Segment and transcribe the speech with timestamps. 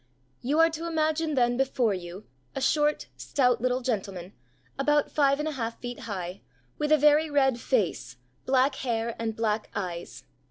[0.41, 2.23] ]"You are to imagine then, before you,
[2.55, 4.33] a short, stout little gentleman,
[4.79, 6.41] about five and a half feet high,
[6.79, 8.17] with a very red face,
[8.47, 10.23] black hair and black eyes.